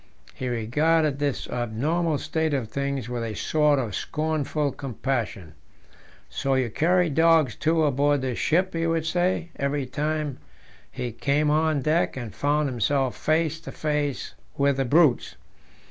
He 0.33 0.47
regarded 0.47 1.19
this 1.19 1.47
abnormal 1.47 2.17
state 2.17 2.55
of 2.55 2.69
things 2.69 3.07
with 3.07 3.23
a 3.23 3.35
sort 3.35 3.77
of 3.77 3.93
scornful 3.93 4.71
compassion. 4.71 5.53
"So 6.27 6.55
you 6.55 6.71
carry 6.71 7.07
dogs, 7.11 7.53
too, 7.55 7.83
aboard 7.83 8.21
this 8.21 8.39
ship," 8.39 8.73
he 8.73 8.87
would 8.87 9.05
say, 9.05 9.49
every 9.57 9.85
time 9.85 10.39
he 10.91 11.11
came 11.11 11.51
on 11.51 11.83
deck 11.83 12.17
and 12.17 12.33
found 12.33 12.67
himself 12.67 13.15
face 13.15 13.59
to 13.59 13.71
face 13.71 14.33
with 14.57 14.77
the 14.77 14.85
"brutes." 14.85 15.35